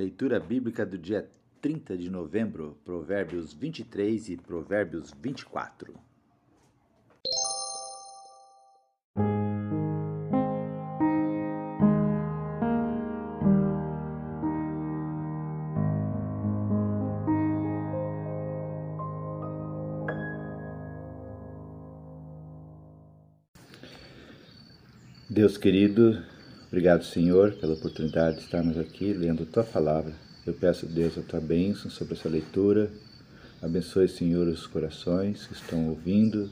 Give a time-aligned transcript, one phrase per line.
[0.00, 1.28] Leitura bíblica do dia
[1.60, 5.92] 30 de novembro, Provérbios 23 e Provérbios 24.
[25.28, 26.24] Deus querido,
[26.70, 30.12] Obrigado, Senhor, pela oportunidade de estarmos aqui lendo a Tua palavra.
[30.46, 32.88] Eu peço, Deus, a Tua bênção sobre essa leitura.
[33.60, 36.48] Abençoe, Senhor, os corações que estão ouvindo,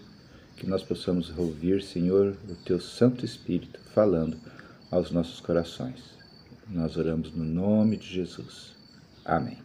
[0.56, 4.36] que nós possamos ouvir, Senhor, o Teu Santo Espírito falando
[4.90, 6.02] aos nossos corações.
[6.68, 8.72] Nós oramos no nome de Jesus.
[9.24, 9.58] Amém.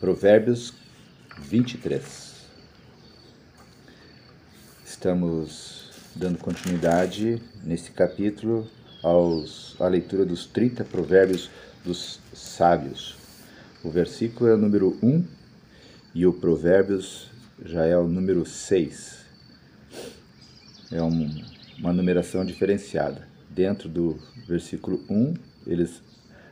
[0.00, 0.74] Provérbios
[1.38, 2.34] 23.
[4.84, 8.68] Estamos dando continuidade nesse capítulo
[9.02, 11.50] aos, à leitura dos 30 provérbios
[11.84, 13.16] dos sábios.
[13.82, 15.24] O versículo é o número 1
[16.14, 17.30] e o provérbios
[17.64, 19.18] já é o número 6.
[20.90, 21.44] É um,
[21.78, 23.26] uma numeração diferenciada.
[23.50, 25.34] Dentro do versículo 1,
[25.66, 26.02] eles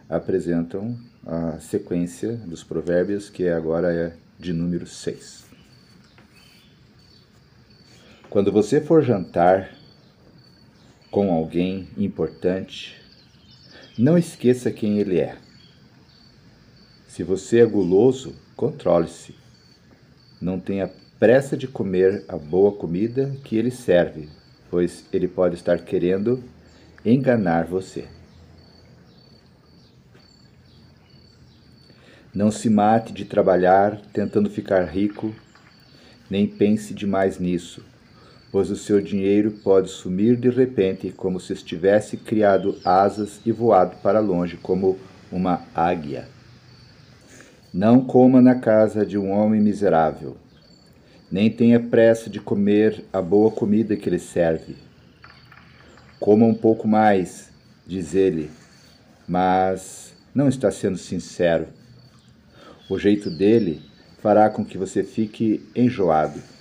[0.08, 5.44] apresentam a sequência dos provérbios, que agora é de número 6.
[8.28, 9.70] Quando você for jantar,
[11.14, 13.00] com alguém importante,
[13.96, 15.36] não esqueça quem ele é.
[17.06, 19.32] Se você é guloso, controle-se.
[20.40, 24.28] Não tenha pressa de comer a boa comida que ele serve,
[24.68, 26.42] pois ele pode estar querendo
[27.06, 28.08] enganar você.
[32.34, 35.32] Não se mate de trabalhar tentando ficar rico,
[36.28, 37.93] nem pense demais nisso
[38.54, 43.96] pois o seu dinheiro pode sumir de repente, como se estivesse criado asas e voado
[43.96, 44.96] para longe como
[45.32, 46.28] uma águia.
[47.72, 50.36] Não coma na casa de um homem miserável,
[51.32, 54.76] nem tenha pressa de comer a boa comida que lhe serve.
[56.20, 57.50] Coma um pouco mais,
[57.84, 58.52] diz ele,
[59.26, 61.66] mas não está sendo sincero.
[62.88, 63.82] O jeito dele
[64.22, 66.53] fará com que você fique enjoado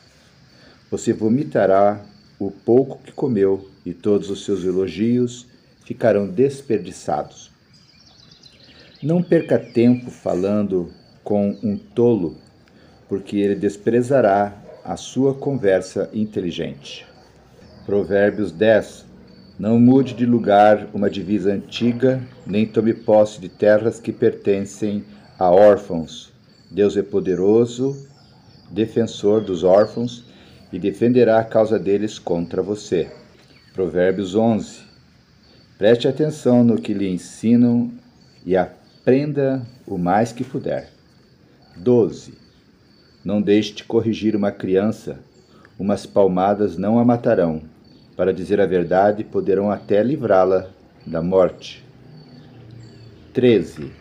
[0.93, 2.05] você vomitará
[2.37, 5.47] o pouco que comeu e todos os seus elogios
[5.83, 7.49] ficarão desperdiçados.
[9.01, 10.91] Não perca tempo falando
[11.23, 12.37] com um tolo,
[13.09, 14.55] porque ele desprezará
[14.85, 17.07] a sua conversa inteligente.
[17.87, 19.07] Provérbios 10.
[19.57, 25.03] Não mude de lugar uma divisa antiga, nem tome posse de terras que pertencem
[25.39, 26.31] a órfãos.
[26.69, 28.07] Deus é poderoso,
[28.69, 30.31] defensor dos órfãos
[30.73, 33.11] e defenderá a causa deles contra você.
[33.75, 34.81] Provérbios 11.
[35.77, 37.91] Preste atenção no que lhe ensinam
[38.43, 40.89] e aprenda o mais que puder.
[41.77, 42.33] 12.
[43.23, 45.19] Não deixe de corrigir uma criança,
[45.77, 47.61] umas palmadas não a matarão.
[48.17, 50.69] Para dizer a verdade, poderão até livrá-la
[51.05, 51.83] da morte.
[53.31, 53.91] 13.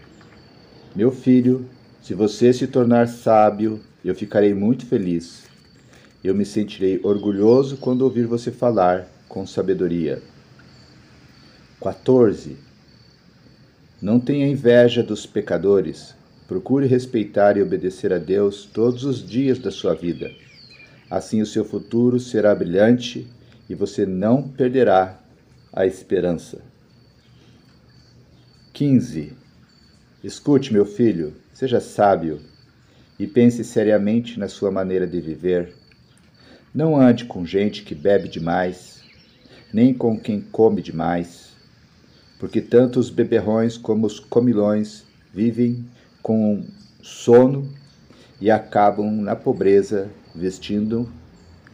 [0.96, 1.68] Meu filho,
[2.00, 5.51] se você se tornar sábio, eu ficarei muito feliz.
[6.24, 10.22] Eu me sentirei orgulhoso quando ouvir você falar com sabedoria.
[11.80, 12.56] 14.
[14.00, 16.14] Não tenha inveja dos pecadores.
[16.46, 20.30] Procure respeitar e obedecer a Deus todos os dias da sua vida.
[21.10, 23.26] Assim o seu futuro será brilhante
[23.68, 25.18] e você não perderá
[25.72, 26.60] a esperança.
[28.72, 29.32] 15.
[30.22, 32.40] Escute, meu filho, seja sábio
[33.18, 35.81] e pense seriamente na sua maneira de viver
[36.74, 39.02] não ande com gente que bebe demais,
[39.72, 41.52] nem com quem come demais,
[42.38, 45.84] porque tanto os beberrões como os comilões vivem
[46.22, 46.64] com
[47.02, 47.70] sono
[48.40, 51.12] e acabam na pobreza vestindo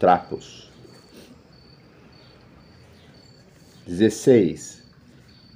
[0.00, 0.68] trapos.
[3.86, 4.82] 16.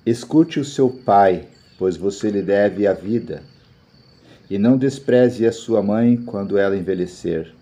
[0.06, 1.48] Escute o seu pai,
[1.78, 3.42] pois você lhe deve a vida,
[4.48, 7.52] e não despreze a sua mãe quando ela envelhecer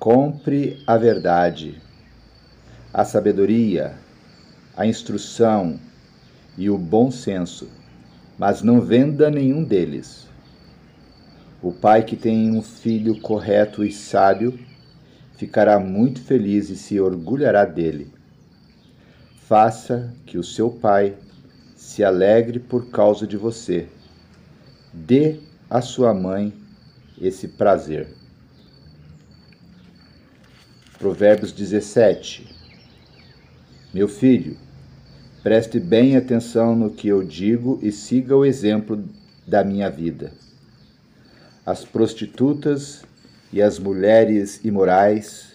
[0.00, 1.78] Compre a verdade,
[2.90, 3.98] a sabedoria,
[4.74, 5.78] a instrução
[6.56, 7.68] e o bom senso,
[8.38, 10.26] mas não venda nenhum deles.
[11.62, 14.58] O pai que tem um filho correto e sábio
[15.36, 18.10] ficará muito feliz e se orgulhará dele.
[19.42, 21.14] Faça que o seu pai
[21.76, 23.86] se alegre por causa de você.
[24.94, 26.54] Dê à sua mãe
[27.20, 28.19] esse prazer.
[31.00, 32.46] Provérbios 17
[33.94, 34.58] Meu filho,
[35.42, 39.02] Preste bem atenção no que eu digo e siga o exemplo
[39.46, 40.30] da minha vida.
[41.64, 43.02] As prostitutas
[43.50, 45.54] e as mulheres imorais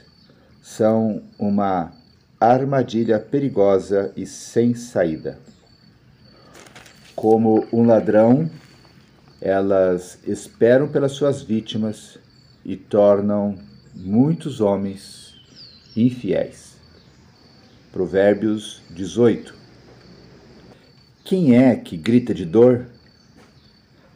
[0.63, 1.91] são uma
[2.39, 5.37] armadilha perigosa e sem saída.
[7.15, 8.49] Como um ladrão,
[9.39, 12.17] elas esperam pelas suas vítimas
[12.65, 13.55] e tornam
[13.93, 15.24] muitos homens
[15.95, 16.75] infiéis.
[17.91, 19.65] Provérbios 18
[21.25, 22.85] quem é que grita de dor?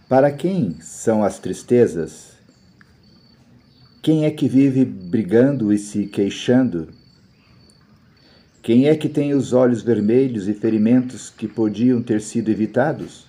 [0.08, 2.34] Para quem são as tristezas?
[4.00, 6.90] Quem é que vive brigando e se queixando?
[8.62, 13.26] Quem é que tem os olhos vermelhos e ferimentos que podiam ter sido evitados?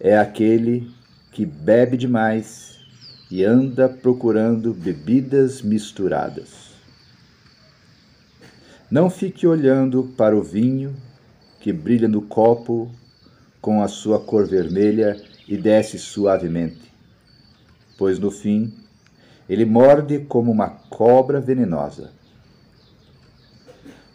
[0.00, 0.90] É aquele
[1.30, 2.75] que bebe demais
[3.30, 6.74] e anda procurando bebidas misturadas.
[8.90, 10.94] Não fique olhando para o vinho
[11.60, 12.90] que brilha no copo
[13.60, 16.92] com a sua cor vermelha e desce suavemente,
[17.98, 18.72] pois no fim
[19.48, 22.12] ele morde como uma cobra venenosa.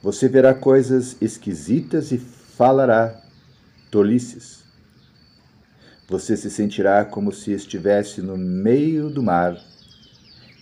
[0.01, 3.21] Você verá coisas esquisitas e falará
[3.91, 4.63] tolices.
[6.11, 9.57] Você se sentirá como se estivesse no meio do mar,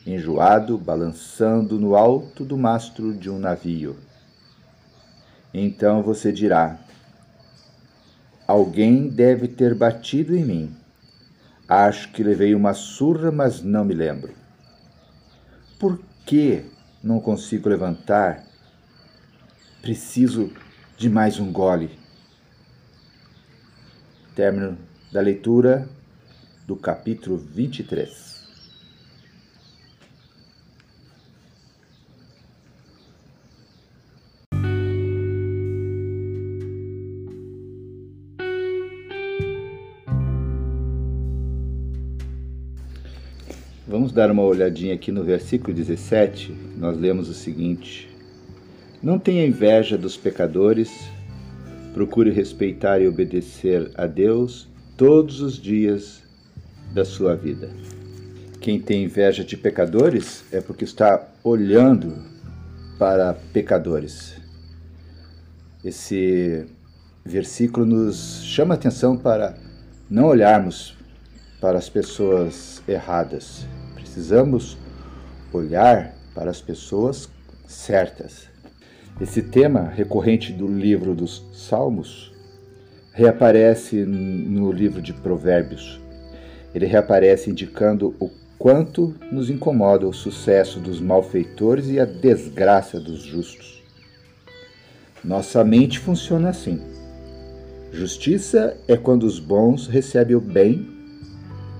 [0.06, 3.98] enjoado, balançando no alto do mastro de um navio.
[5.51, 6.78] Então você dirá:
[8.46, 10.78] Alguém deve ter batido em mim.
[11.68, 14.36] Acho que levei uma surra, mas não me lembro.
[15.80, 16.63] Por que
[17.04, 18.45] não consigo levantar?
[19.81, 20.54] Preciso
[20.95, 21.98] de mais um gole.
[24.36, 25.89] Término da leitura
[26.67, 28.38] do capítulo 23.
[43.88, 46.56] Vamos dar uma olhadinha aqui no versículo 17.
[46.77, 48.07] Nós lemos o seguinte:
[49.01, 50.91] Não tenha inveja dos pecadores,
[51.95, 54.69] procure respeitar e obedecer a Deus
[55.00, 56.22] todos os dias
[56.94, 57.69] da sua vida.
[58.60, 62.22] Quem tem inveja de pecadores é porque está olhando
[63.00, 64.36] para pecadores.
[65.86, 66.66] Esse
[67.24, 69.57] versículo nos chama a atenção para
[70.10, 70.98] não olharmos
[71.62, 74.78] para as pessoas erradas, precisamos
[75.54, 77.30] olhar para as pessoas
[77.66, 78.50] certas.
[79.22, 82.38] Esse tema recorrente do livro dos Salmos
[83.11, 86.00] reaparece no livro de Provérbios.
[86.73, 93.21] Ele reaparece indicando o quanto nos incomoda o sucesso dos malfeitores e a desgraça dos
[93.21, 93.81] justos.
[95.23, 96.81] Nossa mente funciona assim.
[97.91, 100.88] Justiça é quando os bons recebem o bem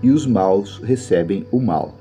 [0.02, 1.96] e os maus recebem o mal.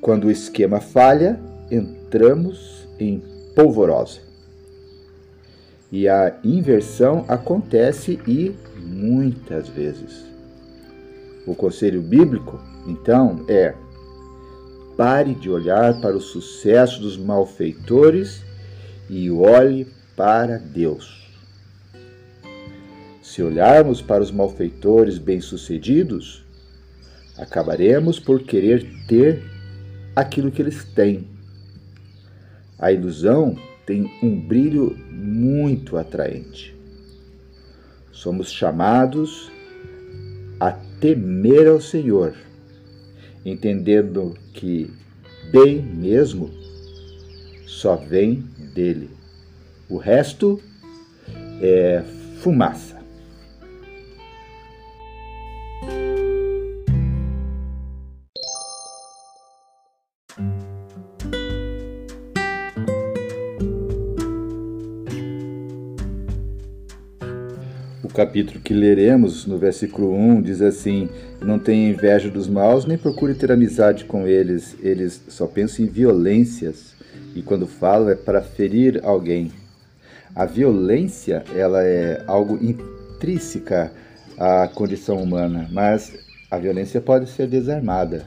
[0.00, 1.38] Quando o esquema falha,
[1.70, 3.22] entramos em
[3.54, 4.25] polvorosa.
[5.90, 10.24] E a inversão acontece e muitas vezes.
[11.46, 13.74] O conselho bíblico, então, é:
[14.96, 18.42] pare de olhar para o sucesso dos malfeitores
[19.08, 19.86] e olhe
[20.16, 21.24] para Deus.
[23.22, 26.44] Se olharmos para os malfeitores bem-sucedidos,
[27.36, 29.42] acabaremos por querer ter
[30.14, 31.28] aquilo que eles têm.
[32.78, 33.56] A ilusão
[33.86, 36.76] tem um brilho muito atraente.
[38.10, 39.50] Somos chamados
[40.58, 42.34] a temer ao Senhor,
[43.44, 44.90] entendendo que
[45.52, 46.50] bem mesmo
[47.66, 49.10] só vem dele.
[49.88, 50.60] O resto
[51.62, 52.02] é
[52.40, 52.96] fumaça.
[68.16, 71.06] Capítulo que leremos, no versículo 1, diz assim:
[71.38, 74.74] Não tenha inveja dos maus, nem procure ter amizade com eles.
[74.80, 76.94] Eles só pensam em violências
[77.34, 79.52] e quando falam é para ferir alguém.
[80.34, 83.92] A violência, ela é algo intrínseca
[84.38, 86.14] à condição humana, mas
[86.50, 88.24] a violência pode ser desarmada.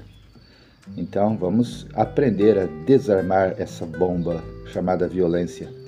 [0.96, 5.79] Então, vamos aprender a desarmar essa bomba chamada violência.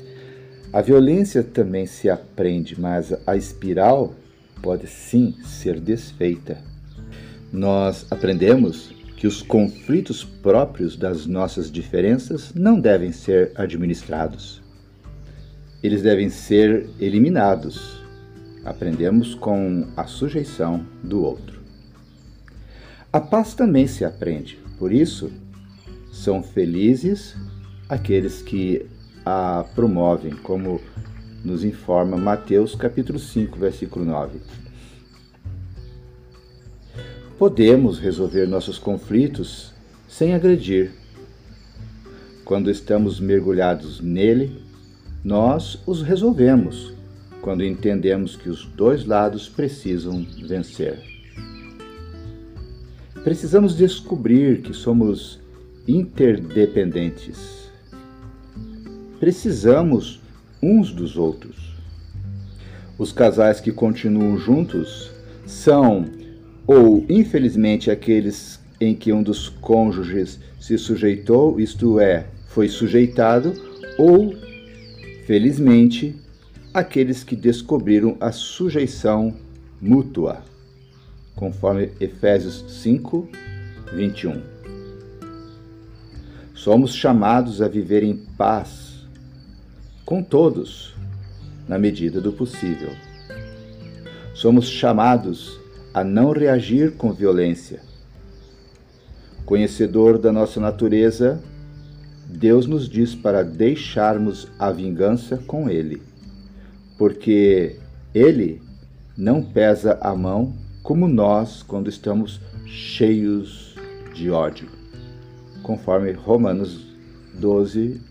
[0.73, 4.15] A violência também se aprende, mas a espiral
[4.61, 6.59] pode sim ser desfeita.
[7.51, 14.61] Nós aprendemos que os conflitos próprios das nossas diferenças não devem ser administrados.
[15.83, 18.01] eles devem ser eliminados.
[18.63, 21.59] Aprendemos com a sujeição do outro.
[23.11, 25.31] A paz também se aprende, por isso,
[26.11, 27.35] são felizes
[27.89, 28.85] aqueles que
[29.25, 30.81] a promovem, como
[31.43, 34.39] nos informa Mateus capítulo 5, versículo 9.
[37.37, 39.73] Podemos resolver nossos conflitos
[40.07, 40.91] sem agredir.
[42.45, 44.61] Quando estamos mergulhados nele,
[45.23, 46.93] nós os resolvemos
[47.41, 50.99] quando entendemos que os dois lados precisam vencer.
[53.23, 55.39] Precisamos descobrir que somos
[55.87, 57.60] interdependentes.
[59.21, 60.19] Precisamos
[60.63, 61.75] uns dos outros.
[62.97, 65.11] Os casais que continuam juntos
[65.45, 66.05] são,
[66.65, 73.53] ou infelizmente, aqueles em que um dos cônjuges se sujeitou, isto é, foi sujeitado,
[73.99, 74.33] ou
[75.27, 76.15] Felizmente,
[76.73, 79.35] aqueles que descobriram a sujeição
[79.79, 80.43] mútua,
[81.35, 83.29] conforme Efésios 5,
[83.93, 84.41] 21.
[86.55, 88.90] Somos chamados a viver em paz
[90.11, 90.93] com todos,
[91.69, 92.89] na medida do possível.
[94.33, 95.57] Somos chamados
[95.93, 97.79] a não reagir com violência.
[99.45, 101.41] Conhecedor da nossa natureza,
[102.27, 106.01] Deus nos diz para deixarmos a vingança com Ele,
[106.97, 107.79] porque
[108.13, 108.61] Ele
[109.15, 110.53] não pesa a mão
[110.83, 113.77] como nós quando estamos cheios
[114.13, 114.67] de ódio,
[115.63, 116.85] conforme Romanos
[117.39, 118.10] 12,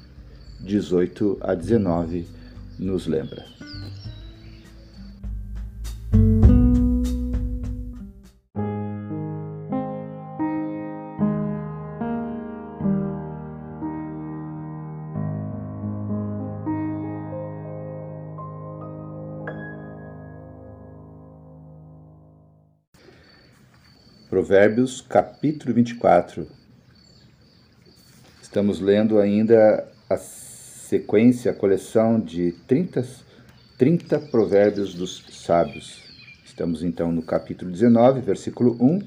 [0.63, 2.27] 18 a 19
[2.79, 3.45] nos lembra.
[24.29, 26.47] Provérbios, capítulo 24.
[28.41, 30.17] Estamos lendo ainda a
[30.91, 33.07] sequência, a coleção de 30,
[33.79, 36.03] 30 provérbios dos sábios.
[36.45, 39.01] Estamos então no capítulo 19, versículo 1,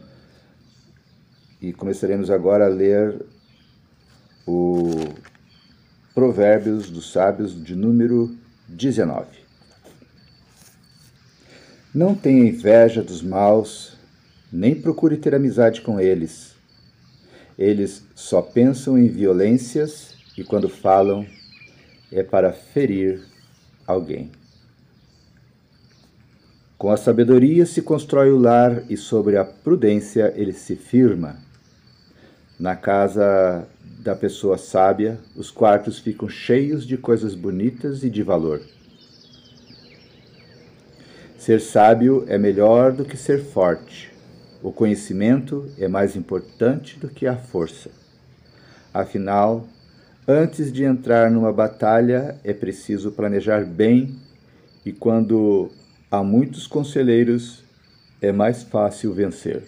[1.61, 3.25] e começaremos agora a ler
[4.47, 4.91] o
[6.15, 8.33] Provérbios dos Sábios de número
[8.69, 9.27] 19.
[11.93, 13.97] Não tenha inveja dos maus
[14.49, 16.55] nem procure ter amizade com eles.
[17.57, 21.25] Eles só pensam em violências e, quando falam,
[22.13, 23.21] é para ferir
[23.85, 24.31] alguém.
[26.77, 31.37] Com a sabedoria se constrói o lar e sobre a prudência ele se firma.
[32.59, 33.67] Na casa
[33.99, 38.61] da pessoa sábia, os quartos ficam cheios de coisas bonitas e de valor.
[41.37, 44.11] Ser sábio é melhor do que ser forte.
[44.61, 47.89] O conhecimento é mais importante do que a força.
[48.93, 49.67] Afinal,
[50.27, 54.15] antes de entrar numa batalha, é preciso planejar bem,
[54.85, 55.71] e quando
[56.09, 57.63] há muitos conselheiros,
[58.21, 59.63] é mais fácil vencer.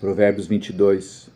[0.00, 1.30] Provérbios 22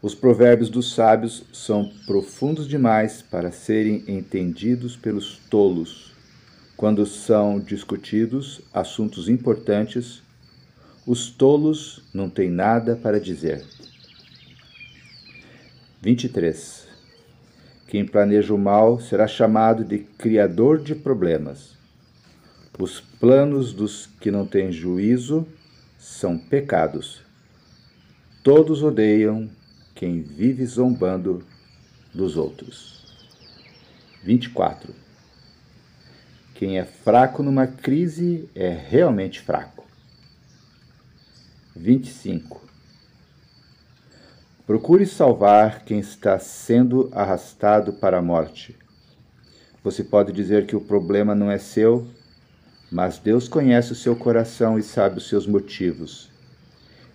[0.00, 6.14] Os provérbios dos sábios são profundos demais para serem entendidos pelos tolos
[6.76, 10.23] quando são discutidos assuntos importantes,
[11.06, 13.64] os tolos não têm nada para dizer.
[16.00, 16.88] 23.
[17.86, 21.76] Quem planeja o mal será chamado de criador de problemas.
[22.78, 25.46] Os planos dos que não têm juízo
[25.98, 27.22] são pecados.
[28.42, 29.48] Todos odeiam
[29.94, 31.44] quem vive zombando
[32.12, 33.04] dos outros.
[34.22, 34.92] 24.
[36.54, 39.83] Quem é fraco numa crise é realmente fraco.
[41.74, 42.62] 25.
[44.66, 48.76] Procure salvar quem está sendo arrastado para a morte.
[49.82, 52.08] Você pode dizer que o problema não é seu,
[52.90, 56.30] mas Deus conhece o seu coração e sabe os seus motivos.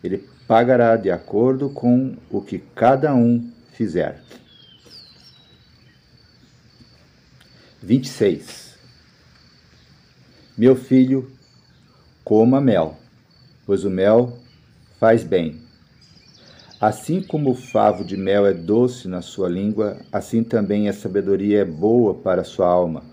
[0.03, 4.21] Ele pagará de acordo com o que cada um fizer.
[7.81, 8.77] 26.
[10.57, 11.31] Meu filho,
[12.23, 12.99] coma mel,
[13.65, 14.37] pois o mel
[14.99, 15.61] faz bem.
[16.79, 21.61] Assim como o favo de mel é doce na sua língua, assim também a sabedoria
[21.61, 23.03] é boa para a sua alma.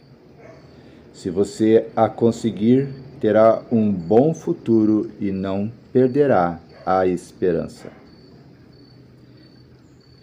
[1.12, 2.88] Se você a conseguir,
[3.21, 7.90] terá um bom futuro e não perderá a esperança.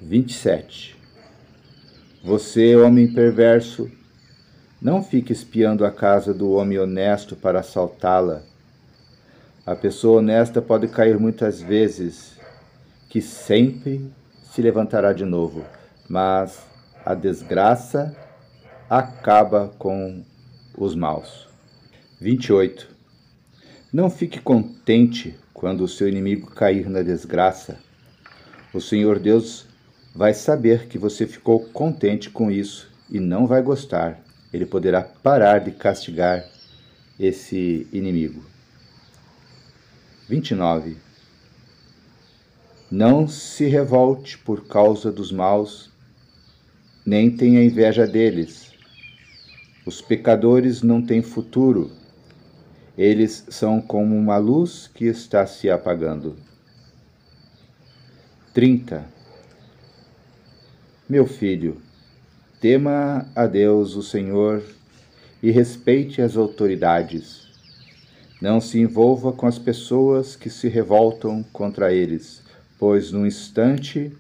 [0.02, 0.96] 27.
[2.24, 3.90] Você, homem perverso,
[4.82, 8.44] não fique espiando a casa do homem honesto para assaltá-la.
[9.66, 12.38] A pessoa honesta pode cair muitas vezes,
[13.08, 14.12] que sempre
[14.44, 15.64] se levantará de novo,
[16.10, 16.66] mas
[17.06, 18.14] a desgraça
[18.90, 20.22] acaba com
[20.78, 21.48] os maus.
[22.20, 22.90] 28.
[23.94, 27.78] Não fique contente quando o seu inimigo cair na desgraça.
[28.74, 29.66] O Senhor Deus
[30.14, 34.20] vai saber que você ficou contente com isso e não vai gostar.
[34.52, 36.44] Ele poderá parar de castigar
[37.18, 38.53] esse inimigo.
[40.28, 40.98] 29.
[42.90, 45.92] Não se revolte por causa dos maus,
[47.06, 48.72] nem tenha inveja deles.
[49.86, 51.92] Os pecadores não têm futuro.
[52.98, 56.38] Eles são como uma luz que está se apagando.
[58.54, 59.04] 30.
[61.10, 61.82] Meu filho,
[62.62, 64.64] tema a Deus, o Senhor,
[65.42, 67.43] e respeite as autoridades.
[68.44, 72.44] Não se envolva com as pessoas que se revoltam contra eles,
[72.78, 74.12] pois no instante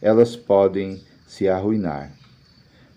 [0.00, 2.10] elas podem se arruinar.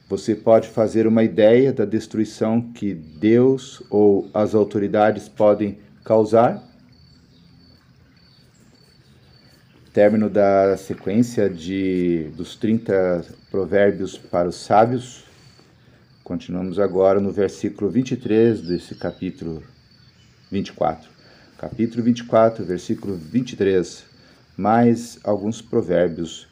[0.08, 6.64] Você pode fazer uma ideia da destruição que Deus ou as autoridades podem causar?
[9.92, 15.26] término da sequência de, dos 30 provérbios para os sábios.
[16.24, 19.62] Continuamos agora no versículo 23 desse capítulo
[20.52, 21.10] 24.
[21.58, 24.04] Capítulo 24, versículo 23.
[24.58, 26.48] Mais alguns provérbios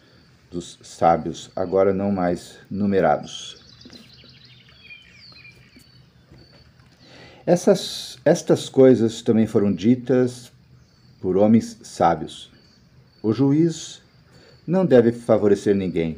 [0.51, 3.58] dos sábios, agora não mais numerados.
[7.46, 10.51] Essas, estas coisas também foram ditas
[11.20, 12.51] por homens sábios
[13.27, 14.01] o juiz
[14.66, 16.18] não deve favorecer ninguém.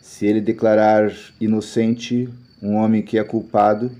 [0.00, 2.28] Se ele declarar inocente
[2.62, 3.90] um homem que é culpado,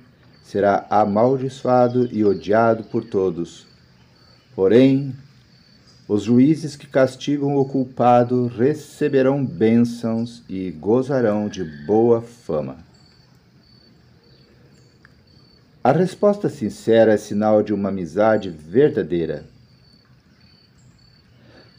[0.42, 3.66] será amaldiçoado e odiado por todos.
[4.54, 5.14] Porém,
[6.08, 12.78] os juízes que castigam o culpado receberão bênçãos e gozarão de boa fama.
[15.82, 19.44] A resposta sincera é sinal de uma amizade verdadeira.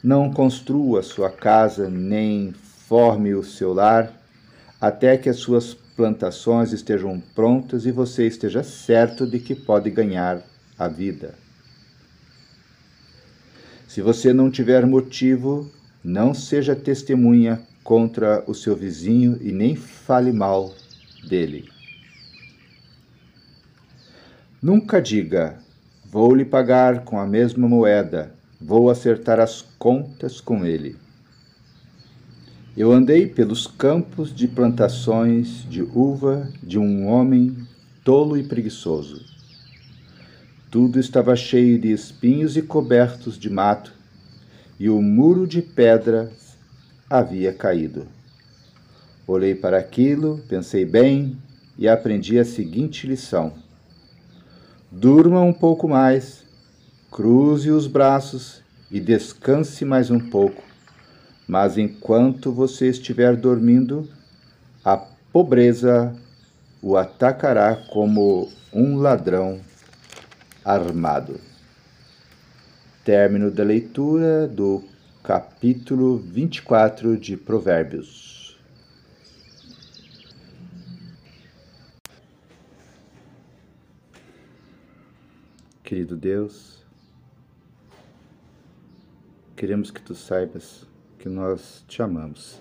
[0.02, 2.52] Não construa sua casa, nem
[2.88, 4.12] forme o seu lar,
[4.80, 10.42] até que as suas plantações estejam prontas e você esteja certo de que pode ganhar
[10.78, 11.34] a vida.
[13.86, 15.70] Se você não tiver motivo,
[16.02, 20.74] não seja testemunha contra o seu vizinho e nem fale mal
[21.28, 21.68] dele.
[24.62, 25.58] Nunca diga:
[26.04, 28.32] vou lhe pagar com a mesma moeda
[28.64, 30.96] vou acertar as contas com ele.
[32.74, 37.54] Eu andei pelos campos de plantações de uva de um homem
[38.02, 39.22] tolo e preguiçoso.
[40.70, 43.92] Tudo estava cheio de espinhos e cobertos de mato,
[44.80, 46.56] e o muro de pedras
[47.10, 48.06] havia caído.
[49.26, 51.36] Olhei para aquilo, pensei bem
[51.78, 53.52] e aprendi a seguinte lição:
[54.90, 56.42] Durma um pouco mais
[57.10, 60.71] Cruze os braços e descanse mais um pouco.
[61.52, 64.08] Mas enquanto você estiver dormindo,
[64.82, 66.16] a pobreza
[66.80, 69.60] o atacará como um ladrão
[70.64, 71.38] armado.
[73.04, 74.82] Término da leitura do
[75.22, 78.58] capítulo 24 de Provérbios.
[85.84, 86.82] Querido Deus,
[89.62, 90.88] Queremos que tu saibas
[91.22, 92.60] que nós te amamos.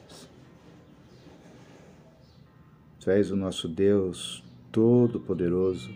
[2.99, 5.91] Tu és o nosso Deus Todo-Poderoso,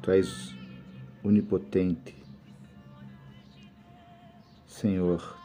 [0.00, 0.54] Tu és
[1.22, 2.16] onipotente.
[4.66, 5.36] Senhor,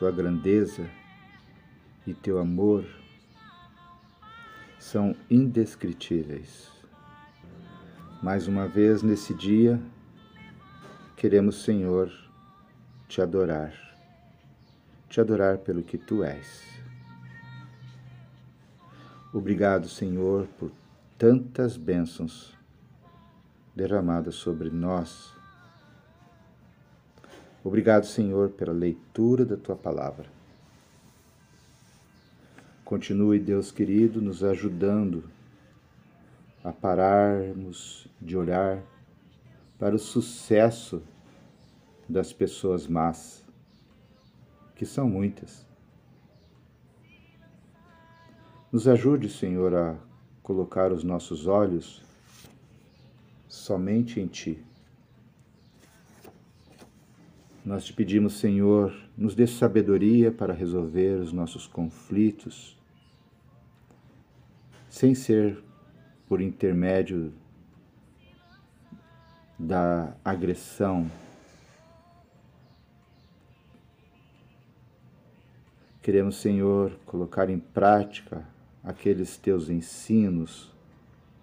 [0.00, 0.90] Tua grandeza
[2.04, 2.84] e Teu amor
[4.80, 6.72] são indescritíveis.
[8.20, 9.80] Mais uma vez nesse dia,
[11.16, 12.12] queremos, Senhor,
[13.06, 13.93] te adorar,
[15.14, 16.64] te adorar pelo que tu és.
[19.32, 20.72] Obrigado, Senhor, por
[21.16, 22.52] tantas bênçãos
[23.76, 25.32] derramadas sobre nós.
[27.62, 30.26] Obrigado, Senhor, pela leitura da tua palavra.
[32.84, 35.22] Continue, Deus querido, nos ajudando
[36.64, 38.82] a pararmos de olhar
[39.78, 41.00] para o sucesso
[42.08, 43.43] das pessoas más,
[44.74, 45.66] que são muitas.
[48.72, 49.96] Nos ajude, Senhor, a
[50.42, 52.02] colocar os nossos olhos
[53.48, 54.62] somente em Ti.
[57.64, 62.76] Nós te pedimos, Senhor, nos dê sabedoria para resolver os nossos conflitos,
[64.90, 65.62] sem ser
[66.28, 67.32] por intermédio
[69.58, 71.10] da agressão.
[76.04, 78.46] Queremos, Senhor, colocar em prática
[78.82, 80.70] aqueles teus ensinos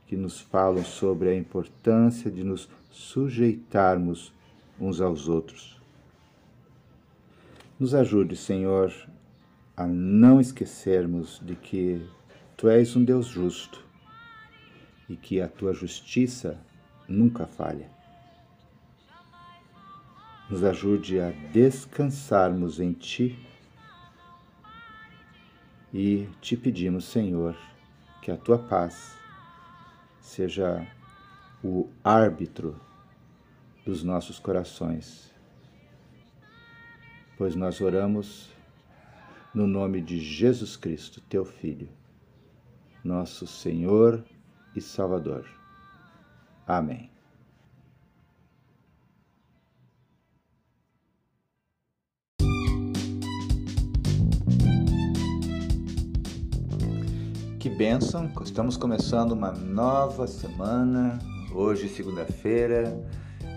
[0.06, 4.32] que nos falam sobre a importância de nos sujeitarmos
[4.80, 5.82] uns aos outros.
[7.80, 8.93] Nos ajude, Senhor,
[9.76, 12.08] a não esquecermos de que
[12.56, 13.84] Tu és um Deus justo
[15.10, 16.56] e que a Tua justiça
[17.08, 17.89] nunca falha.
[20.47, 23.50] Nos ajude a descansarmos em Ti
[25.93, 27.56] e te pedimos, Senhor,
[28.21, 29.17] que a tua paz
[30.19, 30.88] seja
[31.63, 32.80] o árbitro
[33.86, 35.34] dos nossos corações,
[37.38, 38.49] pois nós oramos
[39.54, 41.89] no nome de Jesus Cristo, teu Filho,
[43.04, 44.23] nosso Senhor
[44.75, 45.45] e Salvador.
[46.65, 47.11] Amém.
[57.82, 58.32] Bênção!
[58.44, 61.17] Estamos começando uma nova semana,
[61.52, 62.96] hoje, segunda-feira,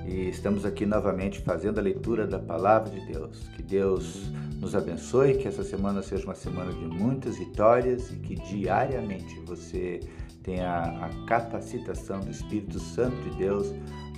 [0.06, 3.46] e estamos aqui novamente fazendo a leitura da Palavra de Deus.
[3.54, 8.36] Que Deus nos abençoe, que essa semana seja uma semana de muitas vitórias e que
[8.36, 10.00] diariamente você
[10.42, 13.74] tenha a capacitação do Espírito Santo de Deus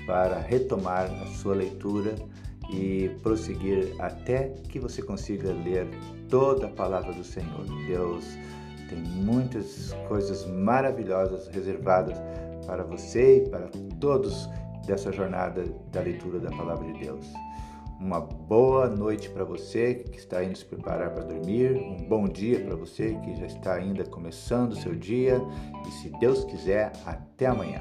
[0.06, 2.14] para retomar a sua leitura
[2.70, 5.88] e prosseguir até que você consiga ler
[6.28, 7.64] toda a palavra do Senhor.
[7.88, 8.24] Deus
[8.88, 12.16] tem muitas coisas maravilhosas reservadas
[12.66, 13.68] para você e para
[14.00, 14.48] todos
[14.86, 17.26] dessa jornada da leitura da palavra de Deus.
[17.98, 22.60] Uma boa noite para você que está indo se preparar para dormir, um bom dia
[22.60, 25.40] para você que já está ainda começando o seu dia
[25.86, 27.80] e, se Deus quiser, até amanhã.